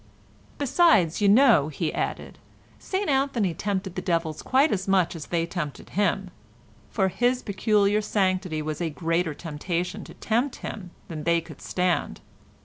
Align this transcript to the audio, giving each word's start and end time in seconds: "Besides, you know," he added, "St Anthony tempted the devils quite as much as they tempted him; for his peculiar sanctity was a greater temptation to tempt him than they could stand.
"Besides, 0.57 1.21
you 1.21 1.29
know," 1.29 1.67
he 1.67 1.93
added, 1.93 2.39
"St 2.79 3.07
Anthony 3.07 3.53
tempted 3.53 3.93
the 3.93 4.01
devils 4.01 4.41
quite 4.41 4.71
as 4.71 4.87
much 4.87 5.15
as 5.15 5.27
they 5.27 5.45
tempted 5.45 5.89
him; 5.91 6.31
for 6.89 7.09
his 7.09 7.43
peculiar 7.43 8.01
sanctity 8.01 8.63
was 8.63 8.81
a 8.81 8.89
greater 8.89 9.35
temptation 9.35 10.03
to 10.05 10.15
tempt 10.15 10.55
him 10.55 10.89
than 11.07 11.23
they 11.23 11.39
could 11.39 11.61
stand. 11.61 12.19